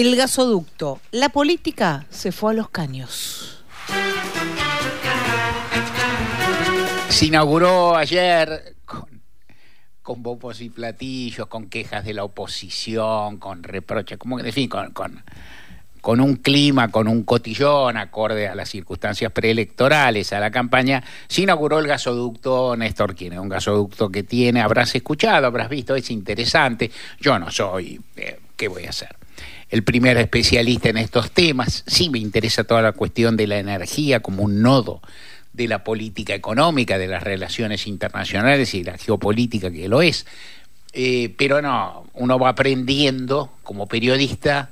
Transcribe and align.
El 0.00 0.16
gasoducto. 0.16 0.98
La 1.10 1.28
política 1.28 2.06
se 2.08 2.32
fue 2.32 2.52
a 2.52 2.54
los 2.54 2.70
caños. 2.70 3.62
Se 7.10 7.26
inauguró 7.26 7.94
ayer 7.94 8.76
con, 8.86 9.20
con 10.00 10.22
bombos 10.22 10.62
y 10.62 10.70
platillos, 10.70 11.48
con 11.48 11.68
quejas 11.68 12.02
de 12.06 12.14
la 12.14 12.24
oposición, 12.24 13.36
con 13.36 13.62
reproches, 13.62 14.16
como 14.16 14.40
en 14.40 14.50
fin, 14.54 14.70
con 14.70 16.20
un 16.20 16.36
clima, 16.36 16.90
con 16.90 17.06
un 17.06 17.22
cotillón 17.24 17.98
acorde 17.98 18.48
a 18.48 18.54
las 18.54 18.70
circunstancias 18.70 19.30
preelectorales, 19.32 20.32
a 20.32 20.40
la 20.40 20.50
campaña, 20.50 21.04
se 21.28 21.42
inauguró 21.42 21.78
el 21.78 21.86
gasoducto 21.86 22.74
Néstor 22.74 23.14
Kirchner, 23.14 23.38
un 23.38 23.50
gasoducto 23.50 24.08
que 24.08 24.22
tiene, 24.22 24.62
habrás 24.62 24.94
escuchado, 24.94 25.46
habrás 25.46 25.68
visto, 25.68 25.94
es 25.94 26.10
interesante. 26.10 26.90
Yo 27.20 27.38
no 27.38 27.50
soy, 27.50 28.00
eh, 28.16 28.40
¿qué 28.56 28.66
voy 28.66 28.86
a 28.86 28.88
hacer? 28.88 29.19
El 29.70 29.84
primer 29.84 30.16
especialista 30.16 30.88
en 30.88 30.96
estos 30.96 31.30
temas. 31.30 31.84
Sí 31.86 32.10
me 32.10 32.18
interesa 32.18 32.64
toda 32.64 32.82
la 32.82 32.92
cuestión 32.92 33.36
de 33.36 33.46
la 33.46 33.58
energía 33.58 34.20
como 34.20 34.42
un 34.42 34.62
nodo 34.62 35.00
de 35.52 35.68
la 35.68 35.84
política 35.84 36.34
económica, 36.34 36.98
de 36.98 37.06
las 37.06 37.22
relaciones 37.22 37.86
internacionales 37.86 38.74
y 38.74 38.84
la 38.84 38.98
geopolítica 38.98 39.70
que 39.70 39.88
lo 39.88 40.02
es. 40.02 40.26
Eh, 40.92 41.34
pero 41.38 41.62
no, 41.62 42.06
uno 42.14 42.38
va 42.38 42.50
aprendiendo 42.50 43.52
como 43.62 43.86
periodista. 43.86 44.70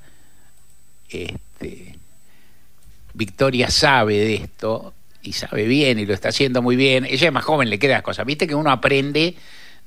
Este, 1.09 1.97
Victoria 3.15 3.71
sabe 3.71 4.19
de 4.19 4.35
esto 4.35 4.95
y 5.23 5.33
sabe 5.33 5.65
bien 5.65 5.99
y 5.99 6.07
lo 6.07 6.15
está 6.15 6.31
haciendo 6.31 6.61
muy 6.61 6.75
bien. 6.75 7.05
Ella 7.05 7.29
es 7.29 7.33
más 7.33 7.45
joven, 7.45 7.71
le 7.71 7.79
queda 7.79 8.03
cosas. 8.03 8.27
Viste 8.27 8.47
que 8.47 8.55
uno 8.55 8.71
aprende 8.71 9.37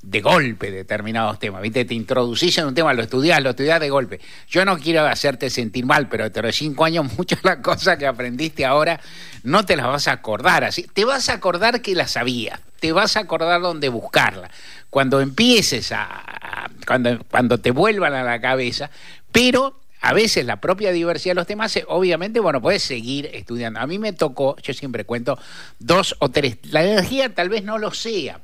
de 0.02 0.20
golpe 0.20 0.70
determinados 0.70 1.38
temas. 1.38 1.62
¿Viste? 1.62 1.84
Te 1.84 1.94
introducís 1.94 2.58
en 2.58 2.66
un 2.66 2.74
tema, 2.74 2.92
lo 2.92 3.02
estudiás, 3.02 3.42
lo 3.42 3.50
estudiás 3.50 3.80
de 3.80 3.88
golpe. 3.88 4.20
Yo 4.48 4.64
no 4.64 4.78
quiero 4.78 5.06
hacerte 5.06 5.48
sentir 5.48 5.86
mal, 5.86 6.08
pero 6.08 6.24
dentro 6.24 6.42
de 6.42 6.52
cinco 6.52 6.84
años 6.84 7.06
muchas 7.16 7.42
de 7.42 7.48
las 7.48 7.58
cosas 7.58 7.96
que 7.96 8.06
aprendiste 8.06 8.64
ahora 8.64 9.00
no 9.44 9.64
te 9.64 9.76
las 9.76 9.86
vas 9.86 10.08
a 10.08 10.12
acordar 10.12 10.64
así. 10.64 10.82
Te 10.92 11.04
vas 11.04 11.28
a 11.28 11.34
acordar 11.34 11.80
que 11.80 11.94
las 11.94 12.12
sabías, 12.12 12.60
te 12.80 12.92
vas 12.92 13.16
a 13.16 13.20
acordar 13.20 13.60
dónde 13.60 13.88
buscarla. 13.88 14.50
Cuando 14.90 15.20
empieces 15.20 15.92
a, 15.92 16.68
cuando, 16.86 17.24
cuando 17.30 17.58
te 17.58 17.70
vuelvan 17.70 18.12
a 18.12 18.24
la 18.24 18.40
cabeza, 18.40 18.90
pero 19.30 19.80
a 20.02 20.12
veces 20.12 20.44
la 20.44 20.60
propia 20.60 20.90
diversidad 20.90 21.30
de 21.30 21.36
los 21.36 21.46
temas, 21.46 21.78
obviamente, 21.86 22.40
bueno, 22.40 22.60
puedes 22.60 22.82
seguir 22.82 23.30
estudiando. 23.32 23.78
A 23.78 23.86
mí 23.86 23.98
me 24.00 24.12
tocó, 24.12 24.56
yo 24.60 24.74
siempre 24.74 25.04
cuento, 25.04 25.38
dos 25.78 26.16
o 26.18 26.28
tres. 26.28 26.58
La 26.64 26.82
energía 26.82 27.32
tal 27.32 27.48
vez 27.48 27.62
no 27.62 27.78
lo 27.78 27.92
sea, 27.92 28.40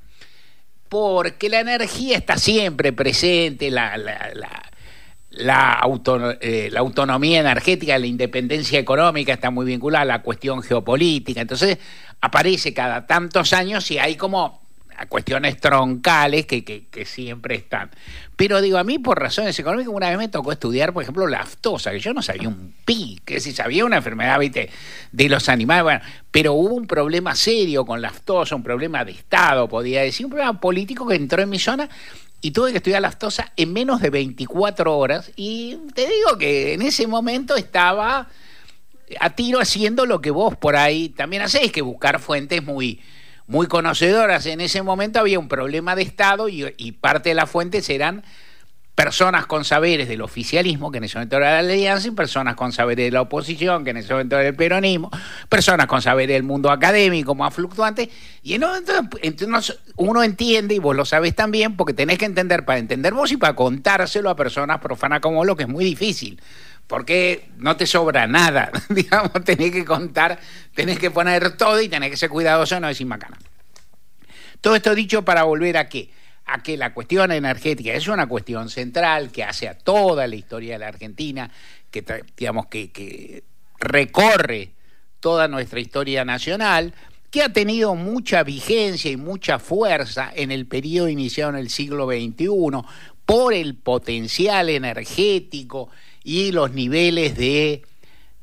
porque 0.88 1.48
la 1.48 1.60
energía 1.60 2.16
está 2.16 2.36
siempre 2.38 2.92
presente, 2.92 3.70
la, 3.70 3.96
la, 3.96 4.30
la, 4.34 4.62
eh, 6.40 6.68
la, 6.72 6.80
autonomía 6.80 7.40
energética, 7.40 7.98
la 7.98 8.06
independencia 8.06 8.78
económica 8.78 9.32
está 9.32 9.50
muy 9.50 9.66
vinculada 9.66 10.02
a 10.02 10.06
la 10.06 10.22
cuestión 10.22 10.62
geopolítica. 10.62 11.40
Entonces 11.40 11.78
aparece 12.20 12.72
cada 12.72 13.06
tantos 13.06 13.52
años 13.52 13.90
y 13.90 13.98
hay 13.98 14.16
como 14.16 14.67
cuestiones 15.06 15.60
troncales 15.60 16.46
que, 16.46 16.86
siempre 17.04 17.54
están. 17.54 17.90
Pero 18.36 18.60
digo, 18.60 18.78
a 18.78 18.84
mí 18.84 18.98
por 18.98 19.20
razones 19.20 19.58
económicas, 19.58 19.92
una 19.92 20.08
vez 20.08 20.18
me 20.18 20.28
tocó 20.28 20.52
estudiar, 20.52 20.92
por 20.92 21.02
ejemplo, 21.02 21.26
la 21.26 21.40
aftosa, 21.40 21.90
que 21.90 22.00
yo 22.00 22.12
no 22.12 22.22
sabía 22.22 22.48
un 22.48 22.74
pi, 22.84 23.20
que 23.24 23.40
si 23.40 23.52
sabía 23.52 23.84
una 23.84 23.96
enfermedad 23.96 24.38
de 24.40 25.28
los 25.28 25.48
animales, 25.48 25.84
bueno, 25.84 26.00
pero 26.30 26.52
hubo 26.54 26.74
un 26.74 26.86
problema 26.86 27.34
serio 27.34 27.84
con 27.84 28.00
la 28.00 28.08
aftosa, 28.08 28.56
un 28.56 28.62
problema 28.62 29.04
de 29.04 29.12
Estado, 29.12 29.68
podía 29.68 30.02
decir, 30.02 30.26
un 30.26 30.30
problema 30.30 30.60
político 30.60 31.06
que 31.06 31.14
entró 31.14 31.42
en 31.42 31.50
mi 31.50 31.58
zona 31.58 31.88
y 32.40 32.52
tuve 32.52 32.70
que 32.70 32.78
estudiar 32.78 33.02
la 33.02 33.08
aftosa 33.08 33.52
en 33.56 33.72
menos 33.72 34.00
de 34.00 34.10
24 34.10 34.96
horas 34.96 35.32
y 35.36 35.76
te 35.94 36.02
digo 36.02 36.38
que 36.38 36.74
en 36.74 36.82
ese 36.82 37.06
momento 37.06 37.56
estaba 37.56 38.28
a 39.20 39.30
tiro 39.30 39.60
haciendo 39.60 40.06
lo 40.06 40.20
que 40.20 40.30
vos 40.30 40.56
por 40.56 40.76
ahí 40.76 41.08
también 41.08 41.42
hacéis, 41.42 41.72
que 41.72 41.82
buscar 41.82 42.20
fuentes 42.20 42.62
muy 42.62 43.00
muy 43.48 43.66
conocedoras. 43.66 44.46
En 44.46 44.60
ese 44.60 44.82
momento 44.82 45.18
había 45.18 45.40
un 45.40 45.48
problema 45.48 45.96
de 45.96 46.02
Estado 46.02 46.48
y, 46.48 46.92
parte 46.92 47.30
de 47.30 47.34
las 47.34 47.50
fuentes 47.50 47.90
eran 47.90 48.22
personas 48.94 49.46
con 49.46 49.64
saberes 49.64 50.08
del 50.08 50.22
oficialismo, 50.22 50.90
que 50.90 50.98
en 50.98 51.04
ese 51.04 51.18
momento 51.18 51.36
era 51.36 51.52
la 51.52 51.58
alianza, 51.60 52.08
y 52.08 52.10
personas 52.10 52.56
con 52.56 52.72
saberes 52.72 53.06
de 53.06 53.12
la 53.12 53.22
oposición, 53.22 53.84
que 53.84 53.90
en 53.90 53.98
ese 53.98 54.12
momento 54.12 54.36
era 54.36 54.48
el 54.48 54.56
peronismo, 54.56 55.08
personas 55.48 55.86
con 55.86 56.02
saberes 56.02 56.34
del 56.34 56.42
mundo 56.42 56.68
académico 56.68 57.36
más 57.36 57.54
fluctuante, 57.54 58.10
y 58.42 58.54
entonces 58.54 59.78
uno 59.94 60.24
entiende, 60.24 60.74
y 60.74 60.80
vos 60.80 60.96
lo 60.96 61.04
sabés 61.04 61.36
también, 61.36 61.76
porque 61.76 61.94
tenés 61.94 62.18
que 62.18 62.24
entender 62.24 62.64
para 62.64 62.80
entender 62.80 63.14
vos 63.14 63.30
y 63.30 63.36
para 63.36 63.54
contárselo 63.54 64.30
a 64.30 64.36
personas 64.36 64.80
profanas 64.80 65.20
como 65.20 65.44
lo 65.44 65.54
que 65.54 65.62
es 65.62 65.68
muy 65.68 65.84
difícil 65.84 66.40
porque 66.88 67.50
no 67.58 67.76
te 67.76 67.86
sobra 67.86 68.26
nada, 68.26 68.72
digamos, 68.88 69.32
tenés 69.44 69.70
que 69.70 69.84
contar, 69.84 70.40
tenés 70.74 70.98
que 70.98 71.10
poner 71.10 71.56
todo 71.56 71.80
y 71.80 71.88
tenés 71.88 72.10
que 72.10 72.16
ser 72.16 72.30
cuidadoso, 72.30 72.80
no 72.80 72.88
decir 72.88 73.06
macana. 73.06 73.38
Todo 74.60 74.74
esto 74.74 74.94
dicho 74.94 75.24
para 75.24 75.44
volver 75.44 75.76
a 75.76 75.88
qué? 75.88 76.10
A 76.46 76.62
que 76.62 76.76
la 76.76 76.94
cuestión 76.94 77.30
energética 77.30 77.92
es 77.92 78.08
una 78.08 78.26
cuestión 78.26 78.70
central 78.70 79.30
que 79.30 79.44
hace 79.44 79.68
a 79.68 79.78
toda 79.78 80.26
la 80.26 80.34
historia 80.34 80.72
de 80.72 80.78
la 80.80 80.88
Argentina, 80.88 81.50
que 81.90 82.04
digamos 82.36 82.66
que, 82.66 82.90
que 82.90 83.44
recorre 83.78 84.72
toda 85.20 85.46
nuestra 85.46 85.80
historia 85.80 86.24
nacional, 86.24 86.94
que 87.30 87.42
ha 87.42 87.52
tenido 87.52 87.94
mucha 87.94 88.42
vigencia 88.42 89.10
y 89.10 89.18
mucha 89.18 89.58
fuerza 89.58 90.32
en 90.34 90.50
el 90.50 90.66
periodo 90.66 91.10
iniciado 91.10 91.50
en 91.50 91.56
el 91.56 91.68
siglo 91.68 92.06
XXI 92.06 92.48
por 93.26 93.52
el 93.52 93.74
potencial 93.74 94.70
energético 94.70 95.90
y 96.24 96.52
los 96.52 96.72
niveles 96.72 97.36
de, 97.36 97.82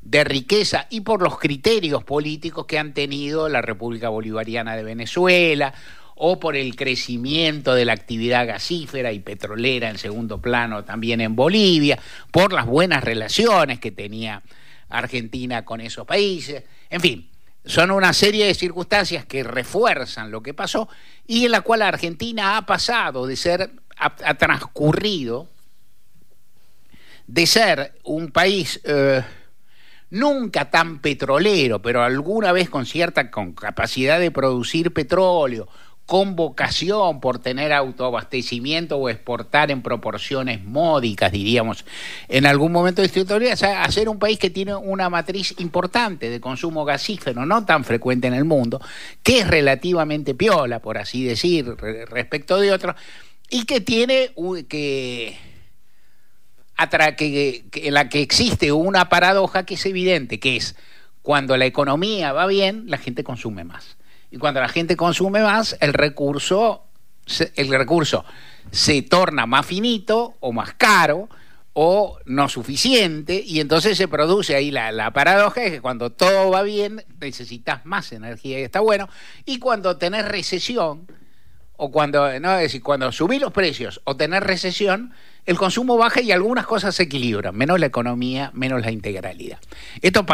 de 0.02 0.24
riqueza 0.24 0.86
y 0.90 1.00
por 1.00 1.22
los 1.22 1.38
criterios 1.38 2.04
políticos 2.04 2.66
que 2.66 2.78
han 2.78 2.94
tenido 2.94 3.48
la 3.48 3.62
República 3.62 4.08
Bolivariana 4.08 4.76
de 4.76 4.84
Venezuela 4.84 5.74
o 6.14 6.40
por 6.40 6.56
el 6.56 6.76
crecimiento 6.76 7.74
de 7.74 7.84
la 7.84 7.92
actividad 7.92 8.46
gasífera 8.46 9.12
y 9.12 9.20
petrolera 9.20 9.90
en 9.90 9.98
segundo 9.98 10.40
plano 10.40 10.84
también 10.84 11.20
en 11.20 11.36
Bolivia, 11.36 11.98
por 12.30 12.52
las 12.52 12.66
buenas 12.66 13.04
relaciones 13.04 13.80
que 13.80 13.90
tenía 13.90 14.42
Argentina 14.88 15.64
con 15.64 15.80
esos 15.80 16.06
países, 16.06 16.64
en 16.88 17.00
fin, 17.00 17.28
son 17.64 17.90
una 17.90 18.12
serie 18.12 18.46
de 18.46 18.54
circunstancias 18.54 19.26
que 19.26 19.42
refuerzan 19.42 20.30
lo 20.30 20.42
que 20.42 20.54
pasó 20.54 20.88
y 21.26 21.46
en 21.46 21.50
la 21.50 21.62
cual 21.62 21.82
Argentina 21.82 22.56
ha 22.56 22.64
pasado 22.64 23.26
de 23.26 23.36
ser, 23.36 23.70
ha 23.96 24.34
transcurrido 24.34 25.48
de 27.26 27.46
ser 27.46 27.94
un 28.04 28.30
país 28.30 28.80
eh, 28.84 29.22
nunca 30.10 30.70
tan 30.70 31.00
petrolero, 31.00 31.82
pero 31.82 32.02
alguna 32.02 32.52
vez 32.52 32.70
con 32.70 32.86
cierta 32.86 33.30
con 33.30 33.52
capacidad 33.52 34.20
de 34.20 34.30
producir 34.30 34.92
petróleo, 34.92 35.68
con 36.06 36.36
vocación 36.36 37.18
por 37.18 37.40
tener 37.40 37.72
autoabastecimiento 37.72 38.96
o 38.96 39.08
exportar 39.08 39.72
en 39.72 39.82
proporciones 39.82 40.64
módicas, 40.64 41.32
diríamos, 41.32 41.84
en 42.28 42.46
algún 42.46 42.70
momento 42.70 43.02
de 43.02 43.06
esta 43.06 43.18
historia, 43.18 43.54
a 43.54 43.90
ser 43.90 44.08
un 44.08 44.20
país 44.20 44.38
que 44.38 44.50
tiene 44.50 44.76
una 44.76 45.10
matriz 45.10 45.56
importante 45.58 46.30
de 46.30 46.40
consumo 46.40 46.84
gasífero, 46.84 47.44
no 47.44 47.64
tan 47.64 47.84
frecuente 47.84 48.28
en 48.28 48.34
el 48.34 48.44
mundo, 48.44 48.80
que 49.24 49.40
es 49.40 49.48
relativamente 49.48 50.34
piola, 50.34 50.78
por 50.78 50.96
así 50.96 51.24
decir, 51.24 51.66
respecto 52.08 52.60
de 52.60 52.70
otros, 52.70 52.94
y 53.50 53.64
que 53.64 53.80
tiene 53.80 54.30
que 54.68 55.36
que, 57.16 57.64
en 57.72 57.94
la 57.94 58.08
que 58.08 58.22
existe 58.22 58.72
una 58.72 59.08
paradoja 59.08 59.64
que 59.64 59.74
es 59.74 59.86
evidente, 59.86 60.38
que 60.38 60.56
es 60.56 60.76
cuando 61.22 61.56
la 61.56 61.66
economía 61.66 62.32
va 62.32 62.46
bien, 62.46 62.84
la 62.86 62.98
gente 62.98 63.24
consume 63.24 63.64
más. 63.64 63.96
Y 64.30 64.38
cuando 64.38 64.60
la 64.60 64.68
gente 64.68 64.96
consume 64.96 65.42
más, 65.42 65.76
el 65.80 65.92
recurso, 65.92 66.84
el 67.54 67.68
recurso 67.68 68.24
se 68.70 69.02
torna 69.02 69.46
más 69.46 69.66
finito 69.66 70.34
o 70.40 70.52
más 70.52 70.74
caro 70.74 71.28
o 71.78 72.18
no 72.24 72.48
suficiente, 72.48 73.42
y 73.44 73.60
entonces 73.60 73.98
se 73.98 74.08
produce 74.08 74.54
ahí 74.54 74.70
la, 74.70 74.92
la 74.92 75.10
paradoja 75.10 75.60
de 75.60 75.72
que 75.72 75.80
cuando 75.82 76.10
todo 76.10 76.50
va 76.50 76.62
bien 76.62 77.04
necesitas 77.20 77.84
más 77.84 78.12
energía 78.12 78.58
y 78.58 78.62
está 78.62 78.80
bueno, 78.80 79.10
y 79.44 79.58
cuando 79.58 79.98
tenés 79.98 80.26
recesión, 80.26 81.06
o 81.76 81.90
cuando, 81.90 82.38
no, 82.40 82.54
es 82.56 82.62
decir, 82.62 82.82
cuando 82.82 83.10
subís 83.12 83.40
los 83.40 83.52
precios 83.52 84.00
o 84.04 84.16
tenés 84.16 84.42
recesión, 84.42 85.12
el 85.44 85.56
consumo 85.56 85.96
baja 85.96 86.20
y 86.20 86.32
algunas 86.32 86.66
cosas 86.66 86.94
se 86.94 87.04
equilibran, 87.04 87.54
menos 87.54 87.78
la 87.78 87.86
economía, 87.86 88.50
menos 88.54 88.82
la 88.82 88.90
integralidad. 88.90 89.58
Esto, 90.02 90.26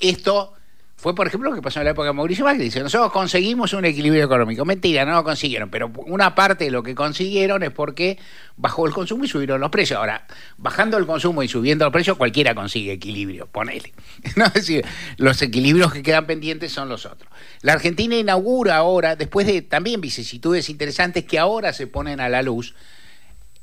esto 0.00 0.54
fue, 1.02 1.16
por 1.16 1.26
ejemplo, 1.26 1.50
lo 1.50 1.56
que 1.56 1.62
pasó 1.62 1.80
en 1.80 1.86
la 1.86 1.90
época 1.90 2.06
de 2.06 2.12
Mauricio 2.12 2.44
Macri. 2.44 2.62
Dice, 2.62 2.78
nosotros 2.78 3.10
conseguimos 3.10 3.72
un 3.72 3.84
equilibrio 3.84 4.22
económico. 4.22 4.64
Mentira, 4.64 5.04
no 5.04 5.14
lo 5.14 5.24
consiguieron, 5.24 5.68
pero 5.68 5.90
una 6.06 6.36
parte 6.36 6.66
de 6.66 6.70
lo 6.70 6.84
que 6.84 6.94
consiguieron 6.94 7.64
es 7.64 7.72
porque 7.72 8.20
bajó 8.56 8.86
el 8.86 8.92
consumo 8.92 9.24
y 9.24 9.28
subieron 9.28 9.60
los 9.60 9.68
precios. 9.68 9.98
Ahora, 9.98 10.28
bajando 10.58 10.96
el 10.98 11.06
consumo 11.06 11.42
y 11.42 11.48
subiendo 11.48 11.84
los 11.84 11.92
precios, 11.92 12.16
cualquiera 12.16 12.54
consigue 12.54 12.92
equilibrio, 12.92 13.48
ponele. 13.48 13.92
Es 14.22 14.52
decir, 14.54 14.86
los 15.16 15.42
equilibrios 15.42 15.92
que 15.92 16.04
quedan 16.04 16.24
pendientes 16.24 16.70
son 16.70 16.88
los 16.88 17.04
otros. 17.04 17.28
La 17.62 17.72
Argentina 17.72 18.14
inaugura 18.14 18.76
ahora, 18.76 19.16
después 19.16 19.44
de 19.48 19.60
también 19.60 20.00
vicisitudes 20.00 20.70
interesantes 20.70 21.24
que 21.24 21.36
ahora 21.36 21.72
se 21.72 21.88
ponen 21.88 22.20
a 22.20 22.28
la 22.28 22.42
luz, 22.42 22.76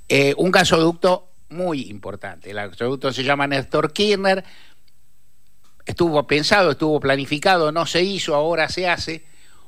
eh, 0.10 0.34
un 0.38 0.52
gasoducto 0.52 1.30
muy 1.50 1.84
importante. 1.90 2.52
El 2.52 2.58
gasoducto 2.58 3.12
se 3.12 3.24
llama 3.24 3.48
Néstor 3.48 3.92
Kirchner, 3.92 4.44
estuvo 5.90 6.26
pensado, 6.28 6.72
estuvo 6.72 7.00
planificado, 7.00 7.72
no 7.72 7.86
se 7.86 8.02
hizo, 8.04 8.36
ahora 8.36 8.70
se 8.70 8.88
hace. 8.88 9.26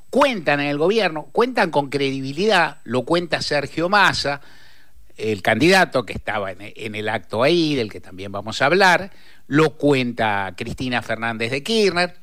Cuentan 0.09 0.59
en 0.59 0.68
el 0.68 0.77
gobierno, 0.77 1.29
cuentan 1.31 1.71
con 1.71 1.89
credibilidad, 1.89 2.77
lo 2.83 3.03
cuenta 3.03 3.41
Sergio 3.41 3.88
Massa, 3.89 4.41
el 5.18 5.41
candidato 5.41 6.06
que 6.06 6.13
estaba 6.13 6.51
en 6.51 6.95
el 6.95 7.09
acto 7.09 7.44
ahí, 7.44 7.75
del 7.75 7.91
que 7.91 8.01
también 8.01 8.31
vamos 8.31 8.62
a 8.62 8.65
hablar, 8.65 9.12
lo 9.47 9.71
cuenta 9.71 10.53
Cristina 10.57 11.01
Fernández 11.01 11.51
de 11.51 11.63
Kirchner 11.63 12.20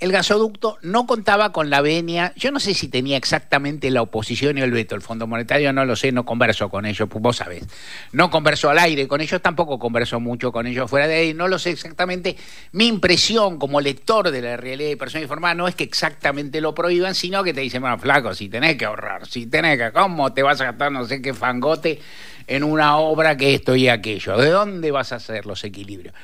el 0.00 0.12
gasoducto 0.12 0.78
no 0.80 1.06
contaba 1.06 1.52
con 1.52 1.68
la 1.68 1.82
venia, 1.82 2.32
yo 2.34 2.50
no 2.50 2.58
sé 2.58 2.72
si 2.72 2.88
tenía 2.88 3.18
exactamente 3.18 3.90
la 3.90 4.00
oposición 4.00 4.56
y 4.56 4.62
el 4.62 4.70
veto, 4.70 4.94
el 4.94 5.02
Fondo 5.02 5.26
Monetario 5.26 5.74
no 5.74 5.84
lo 5.84 5.94
sé, 5.94 6.10
no 6.10 6.24
converso 6.24 6.70
con 6.70 6.86
ellos, 6.86 7.06
pues 7.08 7.22
vos 7.22 7.36
sabés, 7.36 7.64
no 8.12 8.30
converso 8.30 8.70
al 8.70 8.78
aire 8.78 9.06
con 9.06 9.20
ellos, 9.20 9.42
tampoco 9.42 9.78
converso 9.78 10.18
mucho 10.18 10.52
con 10.52 10.66
ellos 10.66 10.88
fuera 10.88 11.06
de 11.06 11.16
ahí, 11.16 11.34
no 11.34 11.48
lo 11.48 11.58
sé 11.58 11.70
exactamente, 11.70 12.36
mi 12.72 12.86
impresión 12.86 13.58
como 13.58 13.80
lector 13.82 14.30
de 14.30 14.40
la 14.40 14.56
realidad 14.56 14.88
de 14.88 14.96
persona 14.96 15.22
informada 15.22 15.54
no 15.54 15.68
es 15.68 15.74
que 15.74 15.84
exactamente 15.84 16.62
lo 16.62 16.74
prohíban, 16.74 17.14
sino 17.14 17.44
que 17.44 17.52
te 17.52 17.60
dicen, 17.60 17.82
bueno, 17.82 17.98
flaco, 17.98 18.34
si 18.34 18.48
tenés 18.48 18.76
que 18.76 18.86
ahorrar, 18.86 19.26
si 19.26 19.46
tenés 19.46 19.78
que, 19.78 19.92
¿cómo 19.92 20.32
te 20.32 20.42
vas 20.42 20.60
a 20.62 20.64
gastar 20.64 20.90
no 20.90 21.04
sé 21.04 21.20
qué 21.20 21.34
fangote 21.34 22.00
en 22.46 22.64
una 22.64 22.96
obra 22.96 23.36
que 23.36 23.54
esto 23.54 23.76
y 23.76 23.88
aquello? 23.88 24.38
¿De 24.38 24.48
dónde 24.48 24.90
vas 24.90 25.12
a 25.12 25.16
hacer 25.16 25.44
los 25.44 25.62
equilibrios? 25.62 26.14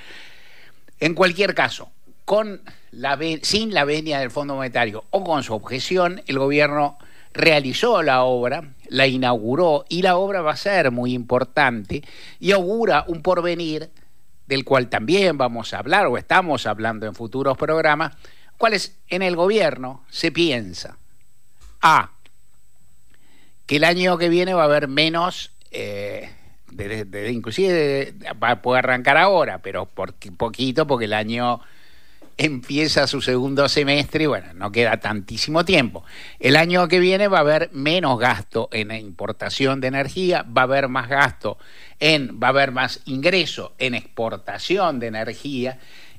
En 0.98 1.12
cualquier 1.12 1.54
caso, 1.54 1.90
con 2.24 2.62
sin 3.42 3.74
la 3.74 3.84
venia 3.84 4.20
del 4.20 4.30
Fondo 4.30 4.54
Monetario 4.54 5.04
o 5.10 5.24
con 5.24 5.42
su 5.42 5.54
objeción, 5.54 6.22
el 6.26 6.38
gobierno 6.38 6.98
realizó 7.32 8.02
la 8.02 8.22
obra, 8.24 8.72
la 8.88 9.06
inauguró 9.06 9.84
y 9.88 10.02
la 10.02 10.16
obra 10.16 10.40
va 10.40 10.52
a 10.52 10.56
ser 10.56 10.90
muy 10.90 11.12
importante 11.12 12.02
y 12.40 12.52
augura 12.52 13.04
un 13.06 13.22
porvenir 13.22 13.90
del 14.46 14.64
cual 14.64 14.88
también 14.88 15.36
vamos 15.36 15.74
a 15.74 15.78
hablar 15.78 16.06
o 16.06 16.16
estamos 16.16 16.66
hablando 16.66 17.06
en 17.06 17.14
futuros 17.14 17.58
programas, 17.58 18.14
cuáles 18.56 18.96
en 19.08 19.22
el 19.22 19.36
gobierno 19.36 20.04
se 20.08 20.32
piensa. 20.32 20.96
A. 21.82 22.10
Que 23.66 23.76
el 23.76 23.84
año 23.84 24.16
que 24.16 24.28
viene 24.28 24.54
va 24.54 24.62
a 24.62 24.66
haber 24.66 24.88
menos, 24.88 25.52
eh, 25.72 26.30
inclusive 27.28 28.14
va 28.42 28.50
a 28.50 28.78
arrancar 28.78 29.16
ahora, 29.16 29.58
pero 29.58 29.86
por 29.86 30.14
poquito 30.14 30.86
porque 30.86 31.06
el 31.06 31.12
año 31.12 31.60
empieza 32.38 33.06
su 33.06 33.22
segundo 33.22 33.68
semestre 33.68 34.24
y 34.24 34.26
bueno, 34.26 34.52
no 34.54 34.70
queda 34.70 34.98
tantísimo 34.98 35.64
tiempo. 35.64 36.04
El 36.38 36.56
año 36.56 36.86
que 36.88 37.00
viene 37.00 37.28
va 37.28 37.38
a 37.38 37.42
haber 37.42 37.70
menos 37.72 38.18
gasto 38.18 38.68
en 38.72 38.90
importación 38.92 39.80
de 39.80 39.88
energía, 39.88 40.42
va 40.42 40.62
a 40.62 40.64
haber 40.64 40.88
más 40.88 41.08
gasto 41.08 41.58
en, 41.98 42.38
va 42.42 42.48
a 42.48 42.50
haber 42.50 42.72
más 42.72 43.00
ingreso 43.06 43.74
en 43.78 43.94
exportación 43.94 45.00
de 45.00 45.06
energía 45.06 45.78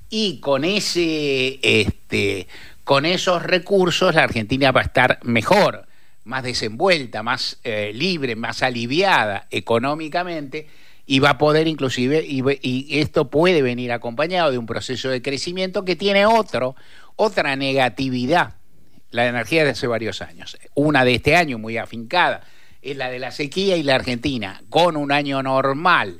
y 0.09 0.39
con 0.39 0.63
ese, 0.63 1.59
este, 1.61 2.47
con 2.83 3.05
esos 3.05 3.43
recursos 3.43 4.15
la 4.15 4.23
Argentina 4.23 4.71
va 4.71 4.81
a 4.81 4.85
estar 4.85 5.19
mejor, 5.23 5.85
más 6.23 6.43
desenvuelta, 6.43 7.23
más 7.23 7.59
eh, 7.63 7.91
libre, 7.93 8.35
más 8.35 8.63
aliviada 8.63 9.47
económicamente 9.51 10.67
y 11.09 11.19
va 11.19 11.31
a 11.31 11.37
poder 11.37 11.67
inclusive, 11.67 12.23
y, 12.27 12.99
esto 12.99 13.29
puede 13.29 13.61
venir 13.61 13.93
acompañado 13.93 14.51
de 14.51 14.57
un 14.57 14.65
proceso 14.65 15.09
de 15.09 15.21
crecimiento 15.21 15.85
que 15.85 15.95
tiene 15.95 16.25
otro, 16.25 16.75
otra 17.15 17.55
negatividad, 17.55 18.55
la 19.11 19.25
energía 19.25 19.63
de 19.63 19.71
hace 19.71 19.87
varios 19.87 20.21
años. 20.21 20.57
Una 20.75 21.05
de 21.05 21.15
este 21.15 21.37
año 21.37 21.57
muy 21.57 21.77
afincada 21.77 22.41
es 22.81 22.97
la 22.97 23.09
de 23.09 23.19
la 23.19 23.31
sequía 23.31 23.77
y 23.77 23.83
la 23.83 23.95
Argentina, 23.95 24.61
con 24.69 24.97
un 24.97 25.13
año 25.13 25.41
normal 25.41 26.19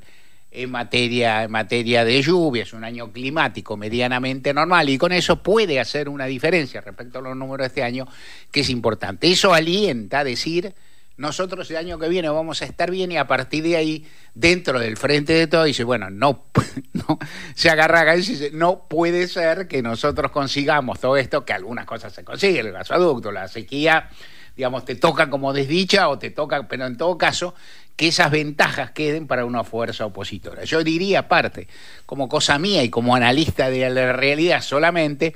en 0.52 0.72
materia, 0.72 1.44
en 1.44 1.52
materia 1.52 2.06
de 2.06 2.22
lluvias, 2.22 2.72
un 2.72 2.86
año 2.86 3.12
climático 3.12 3.76
medianamente 3.76 4.54
normal, 4.54 4.88
y 4.88 4.98
con 4.98 5.12
eso 5.12 5.44
puede 5.44 5.82
hacer 5.82 6.08
una 6.08 6.28
diferencia 6.28 6.80
respecto 6.80 7.20
a 7.20 7.22
los 7.22 7.36
números 7.36 7.66
de 7.66 7.68
este 7.68 7.84
año, 7.84 8.08
que 8.52 8.62
es 8.62 8.70
importante. 8.70 9.30
Eso 9.30 9.54
alienta 9.54 10.20
a 10.20 10.24
decir 10.24 10.74
nosotros 11.18 11.70
el 11.72 11.78
año 11.78 11.98
que 11.98 12.08
viene 12.08 12.30
vamos 12.30 12.62
a 12.62 12.66
estar 12.66 12.92
bien 12.92 13.12
y 13.12 13.18
a 13.18 13.28
partir 13.28 13.64
de 13.64 13.76
ahí, 13.76 14.08
dentro 14.36 14.80
del 14.80 14.98
frente 14.98 15.34
de 15.34 15.48
todo, 15.48 15.64
dice, 15.64 15.84
bueno, 15.84 16.10
no, 16.10 16.46
no 16.94 17.20
se 17.56 17.70
agarra 17.70 18.16
y 18.16 18.22
dice, 18.22 18.52
no 18.54 18.88
puede 18.88 19.28
ser 19.28 19.68
que 19.68 19.82
nosotros 19.82 20.32
consigamos 20.32 21.00
todo 21.00 21.18
esto, 21.18 21.44
que 21.44 21.54
algunas 21.54 21.86
cosas 21.86 22.14
se 22.14 22.24
consiguen, 22.24 22.68
el 22.68 22.72
gasoducto, 22.72 23.32
la 23.32 23.48
sequía, 23.48 24.10
digamos, 24.56 24.86
te 24.86 24.96
toca 24.96 25.30
como 25.30 25.54
desdicha 25.54 26.08
o 26.10 26.20
te 26.20 26.30
toca, 26.30 26.68
pero 26.68 26.86
en 26.86 26.98
todo 26.98 27.18
caso, 27.18 27.56
que 27.96 28.10
esas 28.10 28.30
ventajas 28.30 28.92
queden 28.92 29.26
para 29.26 29.44
una 29.44 29.64
fuerza 29.64 30.06
opositora. 30.06 30.64
Yo 30.66 30.84
diría, 30.84 31.20
aparte, 31.20 31.68
como 32.06 32.30
cosa 32.30 32.60
mía 32.60 32.84
y 32.84 32.90
como 32.90 33.16
analista 33.16 33.72
de 33.72 33.90
la 33.90 34.14
realidad 34.14 34.62
solamente, 34.62 35.34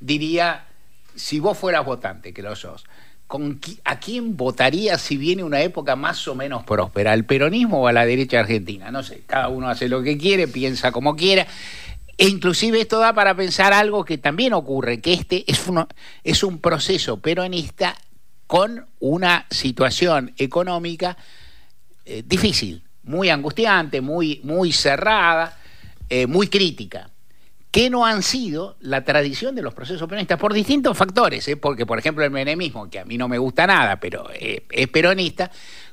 diría, 0.00 0.66
si 1.14 1.40
vos 1.40 1.58
fueras 1.58 1.84
votante, 1.84 2.32
que 2.32 2.40
lo 2.40 2.56
sos, 2.56 2.86
¿a 3.84 4.00
quién 4.00 4.36
votaría 4.36 4.98
si 4.98 5.16
viene 5.16 5.44
una 5.44 5.60
época 5.62 5.96
más 5.96 6.26
o 6.28 6.34
menos 6.34 6.64
próspera? 6.64 7.12
¿Al 7.12 7.24
peronismo 7.24 7.82
o 7.82 7.86
a 7.86 7.92
la 7.92 8.04
derecha 8.06 8.40
argentina? 8.40 8.90
No 8.90 9.02
sé, 9.02 9.22
cada 9.26 9.48
uno 9.48 9.68
hace 9.68 9.88
lo 9.88 10.02
que 10.02 10.18
quiere, 10.18 10.48
piensa 10.48 10.90
como 10.90 11.14
quiera. 11.14 11.46
E 12.18 12.28
inclusive 12.28 12.80
esto 12.80 12.98
da 12.98 13.12
para 13.12 13.34
pensar 13.34 13.72
algo 13.72 14.04
que 14.04 14.18
también 14.18 14.52
ocurre, 14.52 15.00
que 15.00 15.12
este 15.12 15.44
es, 15.50 15.64
es 16.24 16.42
un 16.42 16.58
proceso 16.58 17.18
peronista 17.18 17.96
con 18.46 18.86
una 18.98 19.46
situación 19.50 20.34
económica 20.36 21.16
eh, 22.04 22.22
difícil, 22.26 22.82
muy 23.04 23.30
angustiante, 23.30 24.00
muy, 24.00 24.40
muy 24.42 24.72
cerrada, 24.72 25.56
eh, 26.08 26.26
muy 26.26 26.48
crítica 26.48 27.10
que 27.70 27.88
no 27.88 28.04
han 28.04 28.22
sido 28.22 28.76
la 28.80 29.04
tradición 29.04 29.54
de 29.54 29.62
los 29.62 29.74
procesos 29.74 30.08
peronistas 30.08 30.38
por 30.38 30.52
distintos 30.52 30.96
factores, 30.96 31.46
¿eh? 31.48 31.56
porque 31.56 31.86
por 31.86 31.98
ejemplo 31.98 32.24
el 32.24 32.30
menemismo, 32.30 32.90
que 32.90 32.98
a 32.98 33.04
mí 33.04 33.16
no 33.16 33.28
me 33.28 33.38
gusta 33.38 33.66
nada, 33.66 34.00
pero 34.00 34.28
eh, 34.34 34.64
es 34.70 34.88
peronista, 34.88 35.50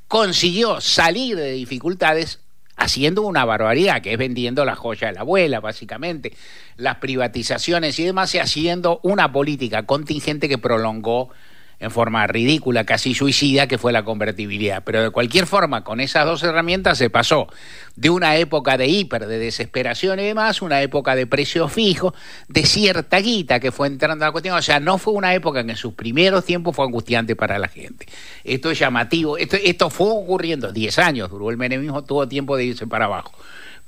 consiguió 0.08 0.82
salir 0.82 1.36
de 1.36 1.52
dificultades 1.52 2.40
haciendo 2.78 3.24
una 3.24 3.44
barbaridad, 3.44 4.02
que 4.02 4.14
es 4.14 4.18
vendiendo 4.18 4.64
la 4.64 4.76
joya 4.76 5.08
de 5.08 5.14
la 5.14 5.22
abuela, 5.22 5.60
básicamente, 5.60 6.34
las 6.78 6.98
privatizaciones 6.98 8.00
y 8.00 8.06
demás, 8.06 8.34
y 8.36 8.40
haciendo 8.40 9.00
una 9.04 9.32
política 9.32 9.84
contingente 9.86 10.48
que 10.48 10.60
prolongó 10.60 11.32
en 11.80 11.92
forma 11.92 12.26
ridícula, 12.26 12.86
casi 12.86 13.14
suicida, 13.14 13.68
que 13.68 13.78
fue 13.78 13.92
la 13.92 14.04
convertibilidad. 14.04 14.84
Pero 14.84 15.04
de 15.04 15.10
cualquier 15.12 15.46
forma, 15.46 15.84
con 15.84 16.00
esas 16.00 16.26
dos 16.26 16.42
herramientas 16.44 16.98
se 16.98 17.10
pasó 17.10 17.48
de 17.96 18.10
una 18.10 18.36
época 18.38 18.78
de 18.78 18.88
hiper, 18.88 19.28
de 19.28 19.38
desesperación 19.38 20.20
y 20.20 20.24
demás, 20.24 20.62
una 20.62 20.82
época 20.82 21.16
de 21.16 21.28
precio 21.28 21.68
fijo, 21.68 22.16
de 22.48 22.66
cierta 22.66 23.20
guita 23.20 23.60
que 23.60 23.72
fue 23.72 23.88
entrando 23.88 24.26
a 24.26 24.30
la 24.30 24.32
cuestión. 24.32 24.58
O 24.58 24.62
sea, 24.62 24.80
no 24.80 24.98
fue 24.98 25.14
una 25.14 25.34
época 25.36 25.64
que 25.64 25.72
en 25.72 25.78
sus 25.78 25.94
primeros 25.94 26.46
tiempos 26.46 26.76
fue 26.76 26.86
angustiante 26.86 27.36
para 27.36 27.60
la 27.60 27.68
gente. 27.68 28.08
Esto 28.44 28.72
es 28.72 28.80
llamativo. 28.80 29.38
Esto, 29.38 29.58
esto 29.64 29.90
fue 29.90 30.08
ocurriendo, 30.10 30.72
10 30.72 31.00
años 31.00 31.30
duró 31.30 31.52
el 31.52 31.58
menemismo, 31.58 32.04
tuvo 32.04 32.28
tiempo 32.28 32.58
de 32.58 32.66
irse 32.66 32.88
para 32.88 33.06
abajo. 33.06 33.34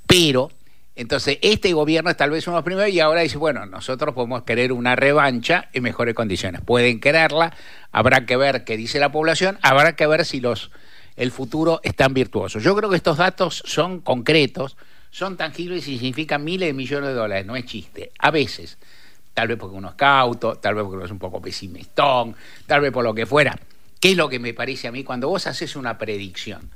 Pero 0.05 0.51
entonces, 0.99 1.39
este 1.41 1.71
gobierno 1.71 2.09
es 2.09 2.17
tal 2.17 2.29
vez 2.29 2.45
uno 2.45 2.57
de 2.57 2.57
los 2.57 2.65
primeros 2.65 2.91
y 2.91 2.99
ahora 2.99 3.21
dice, 3.21 3.37
bueno, 3.37 3.65
nosotros 3.65 4.13
podemos 4.13 4.43
querer 4.43 4.73
una 4.73 4.97
revancha 4.97 5.69
en 5.71 5.83
mejores 5.83 6.13
condiciones. 6.13 6.59
Pueden 6.59 6.99
quererla, 6.99 7.55
habrá 7.93 8.25
que 8.25 8.35
ver 8.35 8.65
qué 8.65 8.75
dice 8.75 8.99
la 8.99 9.09
población, 9.09 9.57
habrá 9.61 9.95
que 9.95 10.05
ver 10.07 10.25
si 10.25 10.41
los 10.41 10.71
el 11.15 11.31
futuro 11.31 11.79
es 11.83 11.95
tan 11.95 12.13
virtuoso. 12.13 12.59
Yo 12.59 12.75
creo 12.75 12.89
que 12.89 12.97
estos 12.97 13.15
datos 13.15 13.63
son 13.65 14.01
concretos, 14.01 14.75
son 15.09 15.37
tangibles 15.37 15.87
y 15.87 15.97
significan 15.97 16.43
miles 16.43 16.67
de 16.67 16.73
millones 16.73 17.11
de 17.11 17.15
dólares, 17.15 17.45
no 17.45 17.55
es 17.55 17.63
chiste. 17.63 18.11
A 18.19 18.29
veces, 18.29 18.77
tal 19.33 19.47
vez 19.47 19.57
porque 19.57 19.77
uno 19.77 19.91
es 19.91 19.95
cauto, 19.95 20.55
tal 20.55 20.75
vez 20.75 20.83
porque 20.83 20.97
uno 20.97 21.05
es 21.05 21.11
un 21.11 21.19
poco 21.19 21.41
pesimistón, 21.41 22.35
tal 22.67 22.81
vez 22.81 22.91
por 22.91 23.05
lo 23.05 23.13
que 23.13 23.25
fuera. 23.25 23.57
¿Qué 24.01 24.11
es 24.11 24.17
lo 24.17 24.27
que 24.27 24.39
me 24.39 24.53
parece 24.53 24.89
a 24.89 24.91
mí 24.91 25.05
cuando 25.05 25.29
vos 25.29 25.47
haces 25.47 25.77
una 25.77 25.97
predicción? 25.97 26.69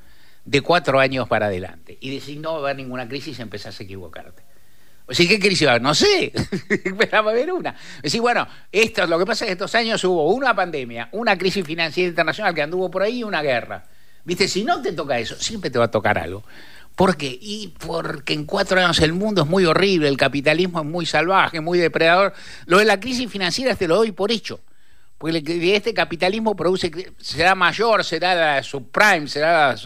de 0.46 0.62
cuatro 0.62 1.00
años 1.00 1.28
para 1.28 1.48
adelante 1.48 1.83
y 2.04 2.10
decís 2.10 2.38
no 2.38 2.52
va 2.52 2.58
a 2.58 2.62
haber 2.64 2.76
ninguna 2.76 3.08
crisis, 3.08 3.40
empezás 3.40 3.80
a 3.80 3.84
equivocarte. 3.84 4.44
O 5.06 5.14
sea, 5.14 5.26
¿qué 5.26 5.40
crisis 5.40 5.66
va 5.66 5.72
a 5.72 5.74
haber? 5.76 5.84
No 5.84 5.96
sé, 5.96 6.34
pero 6.98 7.24
va 7.24 7.30
a 7.30 7.32
haber 7.32 7.54
una. 7.54 7.74
Decís, 8.02 8.20
bueno, 8.20 8.46
esto, 8.70 9.08
lo 9.08 9.18
que 9.18 9.26
pasa 9.26 9.46
es 9.46 9.48
que 9.48 9.52
estos 9.54 9.74
años 9.76 10.04
hubo 10.04 10.34
una 10.34 10.54
pandemia, 10.54 11.08
una 11.14 11.38
crisis 11.38 11.66
financiera 11.66 12.10
internacional 12.10 12.54
que 12.54 12.62
anduvo 12.62 12.92
por 12.92 13.04
ahí 13.04 13.20
y 13.20 13.24
una 13.24 13.42
guerra. 13.42 13.86
Viste, 14.26 14.50
si 14.50 14.66
no 14.66 14.82
te 14.82 14.92
toca 14.92 15.18
eso, 15.18 15.36
siempre 15.36 15.70
te 15.70 15.80
va 15.80 15.86
a 15.86 15.92
tocar 15.92 16.18
algo. 16.18 16.44
¿Por 16.94 17.16
qué? 17.16 17.38
Y 17.40 17.74
porque 17.80 18.34
en 18.34 18.44
cuatro 18.44 18.82
años 18.82 19.00
el 19.00 19.14
mundo 19.14 19.44
es 19.44 19.48
muy 19.48 19.64
horrible, 19.64 20.10
el 20.10 20.18
capitalismo 20.18 20.82
es 20.82 20.86
muy 20.86 21.06
salvaje, 21.06 21.62
muy 21.62 21.80
depredador. 21.80 22.34
Lo 22.66 22.80
de 22.80 22.86
la 22.86 23.00
crisis 23.00 23.32
financiera 23.32 23.76
te 23.76 23.88
lo 23.88 23.96
doy 23.96 24.12
por 24.12 24.30
hecho 24.30 24.60
porque 25.24 25.42
este 25.74 25.94
capitalismo 25.94 26.54
produce, 26.54 26.92
será 27.18 27.56
mayor, 27.56 28.04
será 28.04 28.36
la 28.36 28.62
subprime, 28.62 29.30
será 29.30 29.70
la 29.70 29.78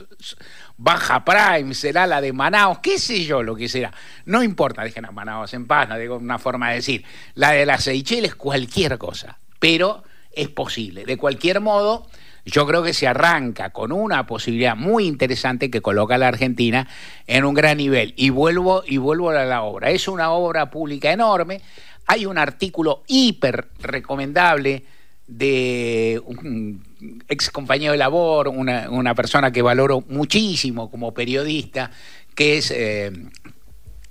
baja 0.78 1.26
prime, 1.26 1.74
será 1.74 2.08
la 2.08 2.22
de 2.22 2.34
Manaus, 2.34 2.80
qué 2.80 3.00
sé 3.00 3.24
yo 3.26 3.44
lo 3.44 3.56
que 3.56 3.68
será. 3.68 3.92
No 4.26 4.44
importa, 4.44 4.84
dejen 4.84 5.06
a 5.06 5.12
Manaus 5.12 5.54
en 5.54 5.68
paz, 5.68 5.90
no 5.90 5.98
digo 5.98 6.18
una 6.18 6.40
forma 6.40 6.70
de 6.70 6.76
decir. 6.76 7.04
La 7.34 7.52
de 7.52 7.66
las 7.66 7.84
Seychelles, 7.84 8.36
cualquier 8.36 8.98
cosa, 8.98 9.38
pero 9.60 10.04
es 10.32 10.50
posible. 10.50 11.06
De 11.06 11.18
cualquier 11.18 11.62
modo, 11.62 12.08
yo 12.46 12.66
creo 12.66 12.82
que 12.84 12.94
se 12.94 13.08
arranca 13.08 13.72
con 13.72 13.92
una 13.92 14.26
posibilidad 14.26 14.76
muy 14.76 15.06
interesante 15.06 15.70
que 15.70 15.82
coloca 15.82 16.16
a 16.16 16.18
la 16.18 16.30
Argentina 16.30 16.88
en 17.26 17.44
un 17.44 17.54
gran 17.54 17.78
nivel. 17.78 18.14
Y 18.16 18.30
vuelvo, 18.30 18.84
y 18.86 18.98
vuelvo 18.98 19.32
a 19.32 19.44
la 19.44 19.64
obra. 19.64 19.90
Es 19.90 20.08
una 20.08 20.32
obra 20.32 20.70
pública 20.70 21.12
enorme. 21.12 21.62
Hay 22.06 22.26
un 22.26 22.38
artículo 22.38 23.04
hiper 23.08 23.68
recomendable 23.80 24.86
de 25.28 26.22
un 26.26 26.87
ex 27.28 27.50
compañero 27.50 27.92
de 27.92 27.98
labor, 27.98 28.48
una, 28.48 29.16
persona 29.16 29.52
que 29.52 29.62
valoro 29.62 30.04
muchísimo 30.10 30.90
como 30.90 31.14
periodista, 31.14 31.92
que 32.36 32.58
es 32.58 32.72
eh, 32.72 33.12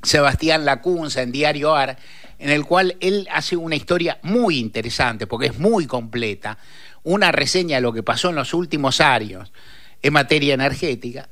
Sebastián 0.02 0.64
Lacunza 0.64 1.22
en 1.22 1.32
Diario 1.32 1.74
AR, 1.74 1.96
en 2.38 2.50
el 2.50 2.64
cual 2.64 2.96
él 3.00 3.28
hace 3.32 3.56
una 3.56 3.76
historia 3.76 4.18
muy 4.22 4.58
interesante, 4.58 5.26
porque 5.26 5.46
es 5.46 5.58
muy 5.58 5.86
completa, 5.86 6.58
una 7.02 7.32
reseña 7.32 7.76
de 7.76 7.82
lo 7.82 7.92
que 7.92 8.02
pasó 8.02 8.30
en 8.30 8.36
los 8.36 8.54
últimos 8.54 9.00
años 9.00 9.52
en 10.02 10.12
materia 10.12 10.54
energética, 10.54 11.28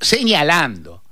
señalando 0.00 1.03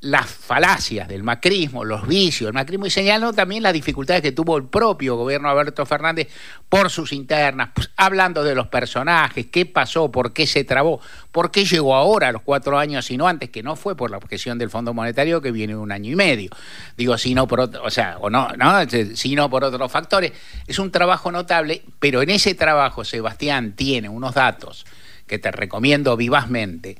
las 0.00 0.26
falacias 0.26 1.08
del 1.08 1.24
macrismo, 1.24 1.84
los 1.84 2.06
vicios 2.06 2.46
del 2.46 2.54
macrismo 2.54 2.86
y 2.86 2.90
señalando 2.90 3.32
también 3.32 3.64
las 3.64 3.72
dificultades 3.72 4.22
que 4.22 4.30
tuvo 4.30 4.56
el 4.56 4.64
propio 4.64 5.16
gobierno 5.16 5.48
Alberto 5.48 5.84
Fernández 5.86 6.28
por 6.68 6.88
sus 6.88 7.12
internas, 7.12 7.70
pues, 7.74 7.90
hablando 7.96 8.44
de 8.44 8.54
los 8.54 8.68
personajes, 8.68 9.46
qué 9.46 9.66
pasó, 9.66 10.12
por 10.12 10.32
qué 10.32 10.46
se 10.46 10.62
trabó, 10.62 11.00
por 11.32 11.50
qué 11.50 11.64
llegó 11.64 11.96
ahora 11.96 12.28
a 12.28 12.32
los 12.32 12.42
cuatro 12.42 12.78
años 12.78 13.10
y 13.10 13.16
no 13.16 13.26
antes, 13.26 13.50
que 13.50 13.64
no 13.64 13.74
fue 13.74 13.96
por 13.96 14.12
la 14.12 14.18
objeción 14.18 14.56
del 14.56 14.70
Fondo 14.70 14.94
Monetario 14.94 15.42
que 15.42 15.50
viene 15.50 15.74
un 15.74 15.90
año 15.90 16.12
y 16.12 16.16
medio. 16.16 16.50
Digo, 16.96 17.18
sino 17.18 17.48
por 17.48 17.58
o 17.60 17.90
sea, 17.90 18.18
o 18.20 18.30
no, 18.30 18.50
no, 18.56 18.72
sino 19.14 19.50
por 19.50 19.64
otros 19.64 19.90
factores. 19.90 20.32
Es 20.68 20.78
un 20.78 20.92
trabajo 20.92 21.32
notable, 21.32 21.82
pero 21.98 22.22
en 22.22 22.30
ese 22.30 22.54
trabajo 22.54 23.04
Sebastián 23.04 23.72
tiene 23.72 24.08
unos 24.08 24.34
datos 24.34 24.86
que 25.26 25.40
te 25.40 25.50
recomiendo 25.50 26.16
vivazmente 26.16 26.96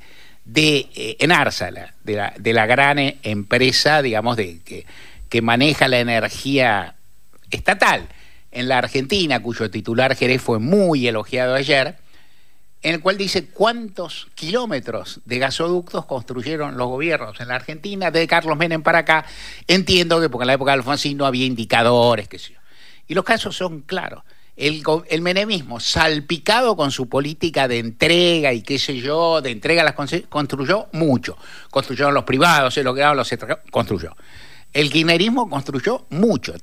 de 0.53 0.89
eh, 0.95 1.17
Enársala, 1.19 1.93
de 2.03 2.15
la, 2.15 2.33
de 2.37 2.53
la 2.53 2.65
gran 2.65 2.97
empresa, 2.99 4.01
digamos, 4.01 4.35
de, 4.35 4.59
que, 4.61 4.85
que 5.29 5.41
maneja 5.41 5.87
la 5.87 5.99
energía 5.99 6.95
estatal 7.51 8.07
en 8.51 8.67
la 8.67 8.79
Argentina, 8.79 9.41
cuyo 9.41 9.69
titular 9.69 10.15
Jerez 10.15 10.41
fue 10.41 10.59
muy 10.59 11.07
elogiado 11.07 11.53
ayer, 11.53 11.97
en 12.81 12.95
el 12.95 13.01
cual 13.01 13.17
dice 13.17 13.47
cuántos 13.47 14.27
kilómetros 14.33 15.19
de 15.25 15.37
gasoductos 15.37 16.05
construyeron 16.05 16.77
los 16.77 16.87
gobiernos 16.87 17.39
en 17.41 17.49
la 17.49 17.55
Argentina, 17.55 18.09
desde 18.09 18.27
Carlos 18.27 18.57
Menem 18.57 18.81
para 18.81 18.99
acá. 18.99 19.25
Entiendo 19.67 20.19
que 20.19 20.29
porque 20.29 20.43
en 20.43 20.47
la 20.47 20.53
época 20.53 20.71
de 20.71 20.77
Alfonsín 20.77 21.17
no 21.17 21.25
había 21.25 21.45
indicadores, 21.45 22.27
qué 22.27 22.39
sé 22.39 22.53
yo. 22.53 22.59
Y 23.07 23.13
los 23.13 23.25
casos 23.25 23.55
son 23.55 23.81
claros 23.81 24.23
el, 24.59 25.21
menemismo, 25.21 25.79
salpicado 25.79 26.75
con 26.75 26.91
su 26.91 27.07
política 27.07 27.67
de 27.67 27.79
entrega 27.79 28.51
y 28.53 28.61
qué 28.61 28.77
sé 28.77 28.97
yo, 28.97 29.41
de 29.41 29.51
entrega 29.51 29.83
las 29.83 29.95
construyó 30.27 30.87
mucho. 30.91 31.37
Construyeron 31.69 32.13
los 32.13 32.25
privados, 32.25 32.73
se 32.73 32.83
lo 32.83 32.93
que 32.93 33.01
los 33.01 33.33
construyó. 33.71 34.15
El 34.73 34.91
kirchnerismo 34.91 35.49
construyó 35.49 36.05
mucho. 36.09 36.53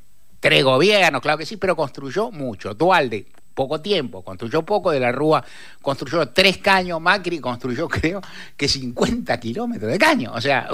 Tres 0.41 0.63
gobiernos, 0.63 1.23
claro 1.23 1.39
que 1.39 1.47
sí, 1.47 1.57
pero 1.57 1.75
construyó 1.75 2.31
mucho. 2.31 2.75
Dualde 2.75 3.27
poco 3.57 3.81
tiempo, 3.81 4.23
construyó 4.23 4.63
poco, 4.63 4.91
de 4.91 5.01
la 5.01 5.11
Rúa 5.11 5.43
construyó 5.81 6.29
tres 6.29 6.59
caños, 6.59 7.01
Macri 7.01 7.41
construyó 7.41 7.89
creo 7.97 8.21
que 8.55 8.69
50 8.69 9.41
kilómetros 9.41 9.91
de 9.91 9.99
caño, 9.99 10.33
o 10.35 10.41
sea, 10.41 10.69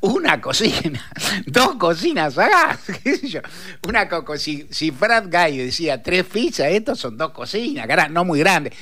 una 0.00 0.40
cocina, 0.40 1.00
dos 1.46 1.76
cocinas 1.76 2.34
qué 3.04 3.16
sé 3.16 3.28
yo, 3.28 3.40
una 3.86 4.08
si, 4.36 4.66
si 4.68 4.90
Fred 4.90 5.30
Guy 5.30 5.58
decía 5.58 6.02
tres 6.02 6.24
pizzas, 6.24 6.72
estos 6.72 6.98
son 6.98 7.16
dos 7.16 7.30
cocinas, 7.30 7.86
no 8.10 8.24
muy 8.24 8.40
grandes. 8.40 8.74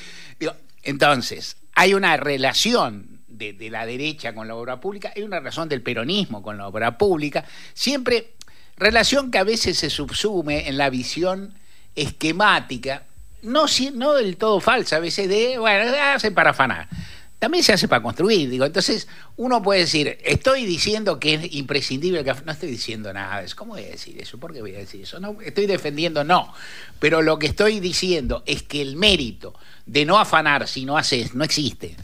entonces, 0.83 1.59
hay 1.75 1.93
una 1.93 2.17
relación 2.17 3.21
de, 3.29 3.55
la 3.71 3.85
derecha 3.85 4.35
con 4.35 4.49
la 4.49 4.55
obra 4.55 4.81
pública, 4.81 5.13
hay 5.15 5.23
una 5.23 5.41
relación 5.41 5.69
del 5.69 5.83
peronismo 5.83 6.43
con 6.43 6.57
la 6.57 6.67
obra 6.69 6.97
pública, 6.97 7.45
siempre 7.75 8.33
relación 8.79 9.31
que 9.31 9.37
a 9.37 9.45
veces 9.45 9.77
se 9.79 9.91
subsume 9.91 10.69
en 10.69 10.79
la 10.79 10.89
visión 10.89 11.53
esquemática 11.95 13.03
no, 13.47 13.67
no 13.95 14.15
del 14.15 14.37
todo 14.37 14.61
falsa, 14.61 14.97
a 14.97 15.01
veces 15.01 15.29
de, 15.29 15.59
bueno, 15.59 15.91
se 15.91 15.99
hace 15.99 16.31
para 16.31 16.51
afanar. 16.51 16.89
También 17.39 17.63
se 17.63 17.75
hace 17.75 17.87
para 17.87 18.03
construir, 18.03 18.49
digo. 18.49 18.65
Entonces, 18.65 19.09
uno 19.37 19.63
puede 19.63 19.81
decir, 19.81 20.19
estoy 20.25 20.65
diciendo 20.65 21.21
que 21.21 21.35
es 21.35 21.55
imprescindible 21.55 22.25
que 22.25 22.35
no 22.45 22.53
estoy 22.53 22.71
diciendo 22.71 23.13
nada. 23.13 23.45
¿Cómo 23.55 23.75
voy 23.75 23.85
a 23.85 23.89
decir 23.89 24.19
eso? 24.21 24.39
¿Por 24.39 24.55
qué 24.55 24.63
voy 24.63 24.75
a 24.75 24.79
decir 24.79 25.03
eso? 25.03 25.21
No, 25.21 25.37
estoy 25.43 25.67
defendiendo, 25.67 26.25
no. 26.25 26.55
Pero 26.99 27.21
lo 27.21 27.39
que 27.39 27.47
estoy 27.47 27.79
diciendo 27.79 28.43
es 28.47 28.63
que 28.63 28.81
el 28.81 28.97
mérito 28.97 29.55
de 29.85 30.07
no 30.07 30.19
afanar 30.19 30.67
si 30.67 30.87
no 30.87 30.97
haces, 30.97 31.35
no 31.35 31.45
existe. 31.45 31.95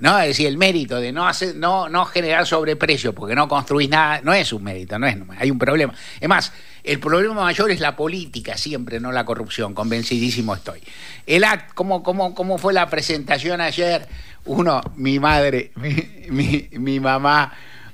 ¿No? 0.00 0.18
Es 0.18 0.28
decir, 0.28 0.46
el 0.46 0.56
mérito 0.58 0.98
de 1.00 1.12
no 1.12 1.28
hacer, 1.28 1.54
no, 1.54 1.88
no 1.88 2.04
generar 2.06 2.46
sobreprecio 2.46 3.14
porque 3.14 3.34
no 3.34 3.48
construís 3.48 3.88
nada, 3.88 4.20
no 4.22 4.32
es 4.32 4.52
un 4.52 4.64
mérito, 4.64 4.98
no 4.98 5.06
es, 5.06 5.16
hay 5.38 5.50
un 5.50 5.58
problema. 5.58 5.94
Es 6.18 6.28
más, 6.28 6.52
el 6.82 6.98
problema 6.98 7.34
mayor 7.34 7.70
es 7.70 7.80
la 7.80 7.94
política 7.94 8.56
siempre, 8.56 8.98
no 8.98 9.12
la 9.12 9.24
corrupción, 9.24 9.74
convencidísimo 9.74 10.54
estoy. 10.54 10.82
El 11.26 11.44
act, 11.44 11.74
¿cómo, 11.74 12.02
cómo, 12.02 12.34
cómo 12.34 12.58
fue 12.58 12.72
la 12.72 12.88
presentación 12.88 13.60
ayer? 13.60 14.08
Uno, 14.46 14.80
mi 14.96 15.20
madre, 15.20 15.72
mi, 16.28 16.68
mi 16.72 16.98
mamá 16.98 17.52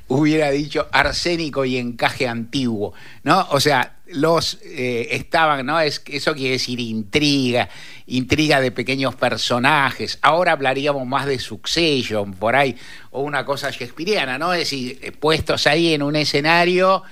hubiera 0.08 0.50
dicho 0.50 0.88
arsénico 0.92 1.64
y 1.64 1.76
encaje 1.76 2.28
antiguo, 2.28 2.94
¿no? 3.22 3.46
O 3.50 3.60
sea, 3.60 3.96
los 4.06 4.58
eh, 4.62 5.08
estaban, 5.10 5.66
¿no? 5.66 5.80
Es, 5.80 6.02
eso 6.06 6.34
quiere 6.34 6.52
decir 6.52 6.78
intriga, 6.78 7.68
intriga 8.06 8.60
de 8.60 8.70
pequeños 8.70 9.16
personajes. 9.16 10.18
Ahora 10.22 10.52
hablaríamos 10.52 11.06
más 11.06 11.26
de 11.26 11.38
Succession, 11.38 12.34
por 12.34 12.54
ahí, 12.54 12.76
o 13.10 13.22
una 13.22 13.44
cosa 13.44 13.70
shakespeariana, 13.70 14.38
¿no? 14.38 14.52
Es 14.52 14.60
decir, 14.60 14.98
eh, 15.02 15.12
puestos 15.12 15.66
ahí 15.66 15.92
en 15.92 16.02
un 16.02 16.14
escenario, 16.14 17.02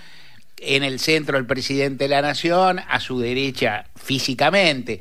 en 0.58 0.84
el 0.84 1.00
centro 1.00 1.36
el 1.36 1.46
presidente 1.46 2.04
de 2.04 2.10
la 2.10 2.22
nación, 2.22 2.78
a 2.78 3.00
su 3.00 3.18
derecha 3.18 3.86
físicamente 3.96 5.00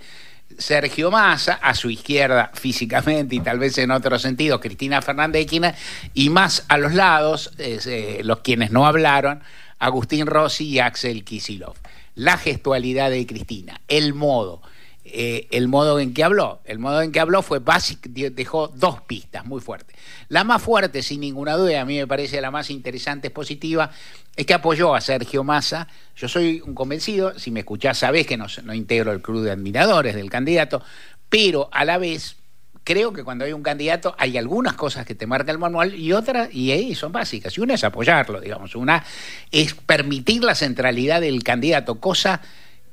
Sergio 0.57 1.11
Massa, 1.11 1.53
a 1.61 1.73
su 1.73 1.89
izquierda 1.89 2.51
físicamente 2.53 3.35
y 3.35 3.39
tal 3.39 3.59
vez 3.59 3.77
en 3.77 3.91
otro 3.91 4.17
sentido 4.19 4.59
Cristina 4.59 5.01
Fernández 5.01 5.49
de 5.49 5.73
y 6.13 6.29
más 6.29 6.65
a 6.67 6.77
los 6.77 6.93
lados, 6.93 7.51
eh, 7.57 8.21
los 8.23 8.39
quienes 8.39 8.71
no 8.71 8.85
hablaron, 8.85 9.41
Agustín 9.79 10.27
Rossi 10.27 10.65
y 10.65 10.79
Axel 10.79 11.23
Kisilov. 11.23 11.75
La 12.15 12.37
gestualidad 12.37 13.09
de 13.09 13.25
Cristina, 13.25 13.81
el 13.87 14.13
modo, 14.13 14.61
eh, 15.05 15.47
el 15.51 15.67
modo 15.67 15.99
en 15.99 16.13
que 16.13 16.23
habló. 16.23 16.61
El 16.63 16.79
modo 16.79 17.01
en 17.01 17.11
que 17.11 17.19
habló 17.19 17.41
fue 17.41 17.59
básico, 17.59 18.03
dejó 18.05 18.69
dos 18.69 19.01
pistas 19.01 19.45
muy 19.45 19.59
fuertes. 19.59 19.97
La 20.29 20.43
más 20.43 20.61
fuerte, 20.61 21.03
sin 21.03 21.19
ninguna 21.19 21.55
duda, 21.55 21.81
a 21.81 21.85
mí 21.85 21.97
me 21.97 22.07
parece 22.07 22.39
la 22.39 22.51
más 22.51 22.69
interesante, 22.69 23.27
es 23.27 23.33
positiva, 23.33 23.91
es 24.35 24.45
que 24.45 24.53
apoyó 24.53 24.95
a 24.95 25.01
Sergio 25.01 25.43
Massa. 25.43 25.87
Yo 26.15 26.27
soy 26.29 26.61
un 26.65 26.73
convencido, 26.73 27.37
si 27.37 27.51
me 27.51 27.61
escuchás 27.61 27.97
sabés 27.97 28.25
que 28.25 28.37
no, 28.37 28.47
no 28.63 28.73
integro 28.73 29.11
el 29.11 29.21
club 29.21 29.43
de 29.43 29.51
admiradores 29.51 30.15
del 30.15 30.29
candidato, 30.29 30.81
pero 31.29 31.69
a 31.73 31.83
la 31.83 31.97
vez 31.97 32.37
creo 32.85 33.13
que 33.13 33.23
cuando 33.23 33.45
hay 33.45 33.53
un 33.53 33.63
candidato 33.63 34.15
hay 34.17 34.37
algunas 34.37 34.73
cosas 34.73 35.05
que 35.05 35.15
te 35.15 35.27
marca 35.27 35.51
el 35.51 35.57
manual 35.57 35.95
y 35.95 36.13
otras, 36.13 36.53
y 36.53 36.71
ahí 36.71 36.95
son 36.95 37.11
básicas. 37.11 37.57
Y 37.57 37.61
una 37.61 37.73
es 37.73 37.83
apoyarlo, 37.83 38.39
digamos. 38.39 38.75
Una 38.75 39.03
es 39.51 39.73
permitir 39.73 40.43
la 40.43 40.55
centralidad 40.55 41.19
del 41.19 41.43
candidato, 41.43 41.99
cosa 41.99 42.41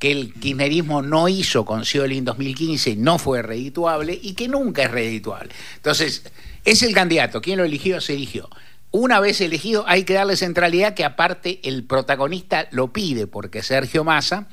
que 0.00 0.10
el 0.10 0.32
kirchnerismo 0.32 1.02
no 1.02 1.28
hizo 1.28 1.66
con 1.66 1.84
Scioli 1.84 2.16
en 2.18 2.24
2015, 2.24 2.96
no 2.96 3.18
fue 3.18 3.42
redituable 3.42 4.18
y 4.20 4.32
que 4.32 4.48
nunca 4.48 4.82
es 4.82 4.90
redituable. 4.90 5.52
Entonces, 5.76 6.24
es 6.64 6.82
el 6.82 6.94
candidato, 6.94 7.42
quien 7.42 7.58
lo 7.58 7.64
eligió, 7.64 8.00
se 8.00 8.14
eligió. 8.14 8.48
Una 8.90 9.20
vez 9.20 9.42
elegido, 9.42 9.84
hay 9.86 10.04
que 10.04 10.14
darle 10.14 10.36
centralidad 10.36 10.94
que 10.94 11.04
aparte 11.04 11.60
el 11.64 11.84
protagonista 11.84 12.66
lo 12.70 12.94
pide, 12.94 13.26
porque 13.26 13.62
Sergio 13.62 14.02
Massa 14.02 14.48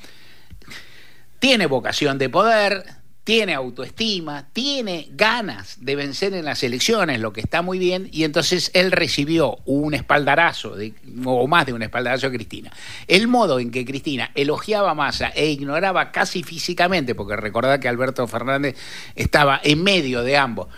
tiene 1.39 1.65
vocación 1.65 2.17
de 2.17 2.27
poder, 2.27 2.83
tiene 3.27 3.53
autoestima, 3.55 4.47
tiene 4.53 5.09
ganas 5.11 5.79
de 5.81 5.97
vencer 5.97 6.33
en 6.33 6.45
las 6.45 6.63
elecciones, 6.63 7.19
lo 7.19 7.33
que 7.33 7.41
está 7.41 7.61
muy 7.61 7.77
bien, 7.77 8.07
y 8.13 8.23
entonces 8.23 8.71
él 8.73 8.89
recibió 8.89 9.57
un 9.65 9.93
espaldarazo, 9.93 10.77
de, 10.77 10.93
o 11.25 11.45
más 11.45 11.65
de 11.65 11.73
un 11.73 11.81
espaldarazo 11.81 12.29
de 12.29 12.37
Cristina. 12.37 12.71
El 13.05 13.27
modo 13.27 13.59
en 13.59 13.69
que 13.69 13.83
Cristina 13.83 14.31
elogiaba 14.33 14.91
a 14.91 14.93
Massa 14.93 15.27
e 15.35 15.47
ignoraba 15.47 16.13
casi 16.13 16.41
físicamente, 16.41 17.15
porque 17.15 17.35
recordad 17.35 17.81
que 17.81 17.89
Alberto 17.89 18.25
Fernández 18.29 18.77
estaba 19.13 19.59
en 19.61 19.83
medio 19.83 20.23
de 20.23 20.37
ambos, 20.37 20.69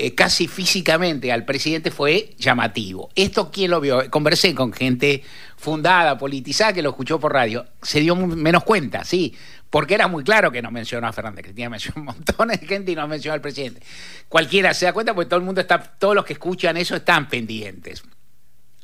eh, 0.00 0.14
casi 0.14 0.46
físicamente 0.46 1.32
al 1.32 1.46
presidente 1.46 1.90
fue 1.90 2.34
llamativo. 2.38 3.08
¿Esto 3.14 3.50
quién 3.50 3.70
lo 3.70 3.80
vio? 3.80 4.10
Conversé 4.10 4.54
con 4.54 4.74
gente 4.74 5.24
fundada, 5.56 6.18
politizada, 6.18 6.74
que 6.74 6.82
lo 6.82 6.90
escuchó 6.90 7.18
por 7.18 7.32
radio. 7.32 7.64
Se 7.82 7.98
dio 8.00 8.14
menos 8.14 8.62
cuenta, 8.62 9.04
sí 9.04 9.34
porque 9.70 9.94
era 9.94 10.08
muy 10.08 10.24
claro 10.24 10.50
que 10.50 10.62
no 10.62 10.70
mencionó 10.70 11.06
a 11.06 11.12
Fernández 11.12 11.44
Cristina, 11.44 11.68
mencionó 11.68 12.00
un 12.00 12.06
montón 12.06 12.48
de 12.48 12.58
gente 12.58 12.92
y 12.92 12.94
no 12.94 13.06
mencionó 13.06 13.34
al 13.34 13.40
presidente. 13.40 13.82
Cualquiera 14.28 14.72
se 14.74 14.86
da 14.86 14.92
cuenta 14.92 15.14
porque 15.14 15.28
todo 15.28 15.38
el 15.38 15.44
mundo 15.44 15.60
está, 15.60 15.78
todos 15.78 16.14
los 16.14 16.24
que 16.24 16.34
escuchan 16.34 16.76
eso 16.76 16.96
están 16.96 17.28
pendientes. 17.28 18.02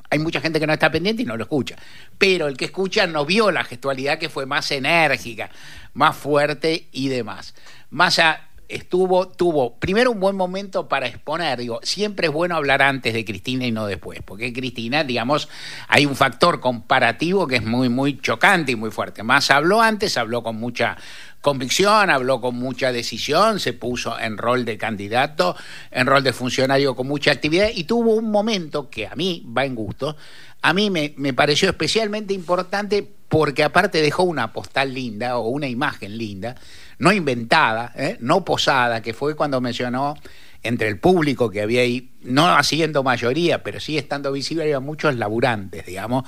Hay 0.09 0.19
mucha 0.19 0.39
gente 0.39 0.59
que 0.59 0.67
no 0.67 0.73
está 0.73 0.91
pendiente 0.91 1.23
y 1.23 1.25
no 1.25 1.35
lo 1.35 1.43
escucha. 1.43 1.75
Pero 2.17 2.47
el 2.47 2.55
que 2.55 2.65
escucha 2.65 3.07
no 3.07 3.25
vio 3.25 3.51
la 3.51 3.63
gestualidad 3.63 4.19
que 4.19 4.29
fue 4.29 4.45
más 4.45 4.69
enérgica, 4.71 5.49
más 5.93 6.15
fuerte 6.15 6.87
y 6.91 7.09
demás. 7.09 7.55
Más 7.89 8.19
estuvo, 8.67 9.27
tuvo 9.27 9.75
primero 9.75 10.11
un 10.11 10.19
buen 10.19 10.35
momento 10.35 10.87
para 10.87 11.07
exponer, 11.07 11.59
digo, 11.59 11.79
siempre 11.83 12.27
es 12.27 12.33
bueno 12.33 12.55
hablar 12.55 12.81
antes 12.81 13.13
de 13.13 13.25
Cristina 13.25 13.65
y 13.65 13.71
no 13.71 13.87
después, 13.87 14.21
porque 14.23 14.51
Cristina, 14.53 15.03
digamos, 15.03 15.49
hay 15.87 16.05
un 16.05 16.15
factor 16.15 16.59
comparativo 16.59 17.47
que 17.47 17.57
es 17.57 17.63
muy, 17.63 17.89
muy 17.89 18.19
chocante 18.19 18.71
y 18.71 18.75
muy 18.75 18.91
fuerte. 18.91 19.23
Más 19.23 19.51
habló 19.51 19.81
antes, 19.81 20.17
habló 20.17 20.43
con 20.43 20.55
mucha 20.57 20.97
convicción, 21.45 22.09
habló 22.09 22.41
con 22.41 22.55
mucha 22.55 22.91
decisión, 22.91 23.59
se 23.59 23.73
puso 23.73 24.19
en 24.19 24.35
rol 24.35 24.65
de 24.65 24.79
candidato, 24.79 25.55
en 25.91 26.07
rol 26.07 26.23
de 26.23 26.33
funcionario 26.33 26.95
con 26.95 27.07
mucha 27.07 27.29
actividad 27.29 27.69
y 27.71 27.83
tuvo 27.83 28.15
un 28.15 28.31
momento 28.31 28.89
que 28.89 29.05
a 29.05 29.13
mí 29.13 29.45
va 29.55 29.63
en 29.63 29.75
gusto, 29.75 30.17
a 30.63 30.73
mí 30.73 30.89
me, 30.89 31.13
me 31.17 31.35
pareció 31.35 31.69
especialmente 31.69 32.33
importante 32.33 33.07
porque 33.29 33.63
aparte 33.63 34.01
dejó 34.01 34.23
una 34.23 34.53
postal 34.53 34.91
linda 34.91 35.37
o 35.37 35.49
una 35.49 35.67
imagen 35.67 36.17
linda, 36.17 36.55
no 36.97 37.13
inventada, 37.13 37.93
¿eh? 37.95 38.17
no 38.21 38.43
posada, 38.43 39.03
que 39.03 39.13
fue 39.13 39.35
cuando 39.35 39.61
mencionó 39.61 40.15
entre 40.63 40.87
el 40.87 40.97
público 40.97 41.51
que 41.51 41.61
había 41.61 41.81
ahí, 41.81 42.09
no 42.23 42.47
haciendo 42.55 43.03
mayoría, 43.03 43.61
pero 43.61 43.79
sí 43.79 43.99
estando 43.99 44.31
visible, 44.31 44.63
había 44.63 44.79
muchos 44.79 45.15
laburantes, 45.15 45.85
digamos, 45.85 46.23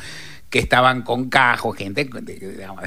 que 0.51 0.59
estaban 0.59 1.01
con 1.01 1.27
cajos, 1.27 1.75
gente 1.75 2.05
digamos, 2.05 2.83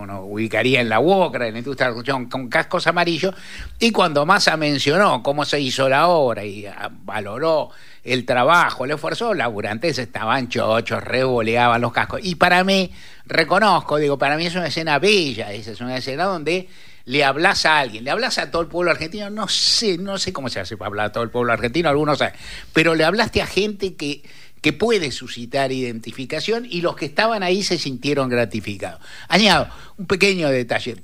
uno 0.00 0.22
ubicaría 0.22 0.80
en 0.80 0.88
la 0.88 1.00
UOCRA, 1.00 1.46
en 1.46 1.54
la 1.54 1.58
industria 1.58 1.86
de 1.86 1.90
la 1.90 1.94
construcción, 1.94 2.28
con 2.28 2.48
cascos 2.48 2.86
amarillos, 2.86 3.34
y 3.78 3.90
cuando 3.90 4.26
Massa 4.26 4.56
mencionó 4.56 5.22
cómo 5.22 5.44
se 5.44 5.60
hizo 5.60 5.88
la 5.88 6.08
obra 6.08 6.44
y 6.44 6.66
ah, 6.66 6.90
valoró 7.04 7.70
el 8.02 8.24
trabajo, 8.24 8.84
el 8.84 8.92
esfuerzo, 8.92 9.28
los 9.28 9.36
laburantes 9.36 9.98
estaban 9.98 10.48
chochos, 10.48 11.02
revoleaban 11.02 11.80
los 11.80 11.92
cascos. 11.92 12.20
Y 12.22 12.34
para 12.34 12.64
mí, 12.64 12.90
reconozco, 13.26 13.96
digo, 13.96 14.18
para 14.18 14.36
mí 14.36 14.46
es 14.46 14.54
una 14.54 14.66
escena 14.66 14.98
bella, 14.98 15.52
es 15.52 15.80
una 15.80 15.96
escena 15.96 16.24
donde 16.24 16.68
le 17.04 17.24
hablas 17.24 17.66
a 17.66 17.78
alguien, 17.78 18.04
le 18.04 18.10
hablas 18.10 18.38
a 18.38 18.50
todo 18.50 18.62
el 18.62 18.68
pueblo 18.68 18.90
argentino, 18.90 19.30
no 19.30 19.48
sé, 19.48 19.98
no 19.98 20.18
sé 20.18 20.32
cómo 20.32 20.48
se 20.48 20.60
hace 20.60 20.76
para 20.76 20.88
hablar 20.88 21.06
a 21.06 21.12
todo 21.12 21.24
el 21.24 21.30
pueblo 21.30 21.52
argentino, 21.52 21.88
algunos 21.88 22.18
saben, 22.18 22.34
pero 22.72 22.94
le 22.94 23.04
hablaste 23.04 23.42
a 23.42 23.46
gente 23.46 23.94
que, 23.94 24.22
que 24.60 24.72
puede 24.72 25.10
suscitar 25.10 25.72
identificación 25.72 26.66
y 26.68 26.82
los 26.82 26.96
que 26.96 27.06
estaban 27.06 27.42
ahí 27.42 27.62
se 27.62 27.78
sintieron 27.78 28.28
gratificados. 28.28 29.00
Añado 29.28 29.68
un 29.96 30.06
pequeño 30.06 30.48
detalle, 30.48 30.96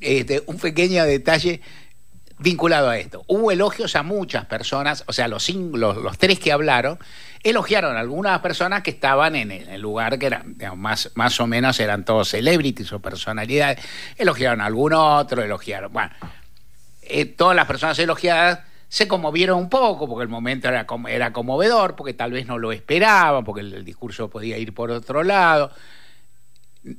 este, 0.00 0.42
un 0.46 0.58
pequeño 0.58 1.04
detalle 1.04 1.60
vinculado 2.38 2.90
a 2.90 2.98
esto. 2.98 3.24
Hubo 3.26 3.50
elogios 3.50 3.96
a 3.96 4.02
muchas 4.02 4.46
personas, 4.46 5.04
o 5.06 5.12
sea, 5.12 5.28
los, 5.28 5.46
tres 6.18 6.38
que 6.38 6.52
hablaron, 6.52 6.98
elogiaron 7.42 7.96
a 7.96 8.00
algunas 8.00 8.40
personas 8.40 8.82
que 8.82 8.90
estaban 8.90 9.36
en 9.36 9.50
el 9.50 9.80
lugar 9.80 10.18
que 10.18 10.26
eran, 10.26 10.56
más, 10.76 11.10
más 11.14 11.40
o 11.40 11.46
menos 11.46 11.78
eran 11.80 12.04
todos 12.04 12.28
celebrities 12.28 12.92
o 12.92 13.00
personalidades, 13.00 13.80
elogiaron 14.16 14.60
a 14.60 14.66
algún 14.66 14.92
otro, 14.92 15.42
elogiaron, 15.42 15.92
bueno, 15.92 16.10
eh, 17.02 17.26
todas 17.26 17.56
las 17.56 17.66
personas 17.66 17.98
elogiadas 17.98 18.60
se 18.92 19.08
conmovieron 19.08 19.58
un 19.58 19.70
poco, 19.70 20.06
porque 20.06 20.24
el 20.24 20.28
momento 20.28 20.68
era, 20.68 20.86
era 21.08 21.32
conmovedor, 21.32 21.96
porque 21.96 22.12
tal 22.12 22.32
vez 22.32 22.46
no 22.46 22.58
lo 22.58 22.72
esperaban, 22.72 23.42
porque 23.42 23.62
el 23.62 23.86
discurso 23.86 24.28
podía 24.28 24.58
ir 24.58 24.74
por 24.74 24.90
otro 24.90 25.22
lado 25.22 25.70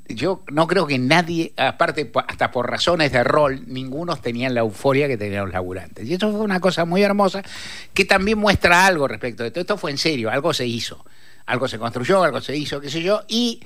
yo 0.08 0.44
no 0.50 0.66
creo 0.68 0.88
que 0.88 0.98
nadie, 0.98 1.54
aparte 1.58 2.10
hasta 2.28 2.52
por 2.52 2.70
razones 2.70 3.12
de 3.12 3.24
rol, 3.24 3.64
ningunos 3.68 4.22
tenían 4.22 4.54
la 4.54 4.62
euforia 4.62 5.08
que 5.08 5.18
tenían 5.18 5.46
los 5.46 5.54
laburantes. 5.54 6.08
Y 6.08 6.14
eso 6.14 6.32
fue 6.32 6.40
una 6.40 6.62
cosa 6.62 6.86
muy 6.86 7.04
hermosa 7.04 7.44
que 7.94 8.06
también 8.06 8.38
muestra 8.38 8.86
algo 8.86 9.08
respecto 9.08 9.44
de 9.44 9.52
todo. 9.52 9.62
Esto 9.62 9.78
fue 9.78 9.92
en 9.92 9.98
serio, 9.98 10.32
algo 10.32 10.54
se 10.54 10.66
hizo, 10.66 11.06
algo 11.46 11.68
se 11.68 11.78
construyó, 11.80 12.24
algo 12.24 12.40
se 12.40 12.56
hizo, 12.56 12.80
qué 12.80 12.90
sé 12.90 13.02
yo, 13.02 13.24
y 13.28 13.62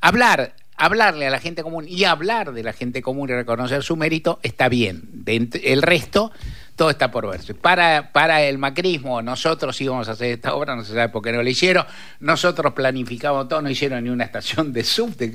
hablar, 0.00 0.56
hablarle 0.76 1.28
a 1.28 1.30
la 1.30 1.38
gente 1.38 1.62
común 1.62 1.86
y 1.88 2.04
hablar 2.04 2.52
de 2.52 2.64
la 2.64 2.72
gente 2.72 3.00
común 3.00 3.30
y 3.30 3.34
reconocer 3.34 3.84
su 3.84 3.94
mérito 3.96 4.40
está 4.42 4.68
bien. 4.68 5.22
El 5.26 5.82
resto 5.82 6.32
todo 6.76 6.90
está 6.90 7.10
por 7.10 7.28
verse. 7.28 7.54
Para, 7.54 8.12
para 8.12 8.42
el 8.42 8.58
macrismo, 8.58 9.22
nosotros 9.22 9.80
íbamos 9.80 10.08
a 10.08 10.12
hacer 10.12 10.32
esta 10.32 10.54
obra, 10.54 10.74
no 10.74 10.84
se 10.84 10.94
sabe 10.94 11.08
por 11.08 11.22
qué 11.22 11.32
no 11.32 11.42
lo 11.42 11.48
hicieron, 11.48 11.84
nosotros 12.20 12.72
planificamos 12.72 13.48
todo, 13.48 13.62
no 13.62 13.70
hicieron 13.70 14.02
ni 14.04 14.10
una 14.10 14.24
estación 14.24 14.72
de 14.72 14.84
subte, 14.84 15.32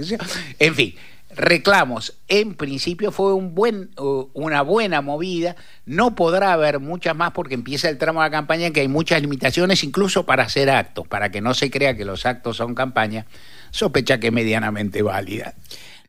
en 0.60 0.76
fin. 0.76 0.96
Reclamos, 1.30 2.16
en 2.30 2.56
principio 2.56 3.12
fue 3.12 3.34
un 3.34 3.54
buen, 3.54 3.92
una 4.34 4.62
buena 4.62 5.02
movida, 5.02 5.58
no 5.86 6.16
podrá 6.16 6.54
haber 6.54 6.80
muchas 6.80 7.18
más 7.18 7.32
porque 7.32 7.54
empieza 7.54 7.90
el 7.90 7.98
tramo 7.98 8.22
de 8.22 8.28
la 8.28 8.32
campaña 8.32 8.72
que 8.72 8.80
hay 8.80 8.88
muchas 8.88 9.22
limitaciones 9.22 9.84
incluso 9.84 10.26
para 10.26 10.44
hacer 10.44 10.70
actos, 10.70 11.06
para 11.06 11.30
que 11.30 11.42
no 11.42 11.54
se 11.54 11.70
crea 11.70 11.98
que 11.98 12.06
los 12.06 12.26
actos 12.26 12.56
son 12.56 12.74
campaña, 12.74 13.26
sospecha 13.72 14.20
que 14.22 14.32
medianamente 14.32 15.02
válida. 15.02 15.54